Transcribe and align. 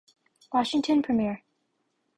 Washington 0.51 1.03
Premier 1.05 1.45